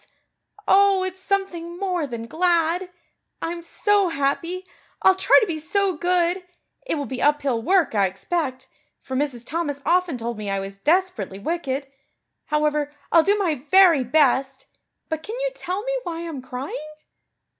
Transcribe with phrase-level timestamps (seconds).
[0.67, 2.89] Oh, it's something more than glad.
[3.39, 4.65] I'm so happy.
[5.03, 6.43] I'll try to be so good.
[6.87, 8.67] It will be uphill work, I expect,
[9.03, 9.45] for Mrs.
[9.45, 11.85] Thomas often told me I was desperately wicked.
[12.45, 14.65] However, I'll do my very best.
[15.07, 16.89] But can you tell me why I'm crying?"